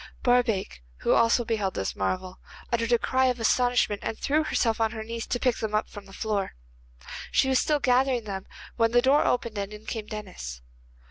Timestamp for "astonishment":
3.39-4.01